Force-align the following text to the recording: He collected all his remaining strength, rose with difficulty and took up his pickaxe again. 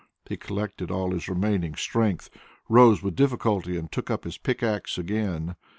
He 0.27 0.35
collected 0.35 0.89
all 0.89 1.11
his 1.11 1.29
remaining 1.29 1.75
strength, 1.75 2.31
rose 2.67 3.03
with 3.03 3.15
difficulty 3.15 3.77
and 3.77 3.91
took 3.91 4.09
up 4.09 4.23
his 4.23 4.39
pickaxe 4.39 4.97
again. 4.97 5.55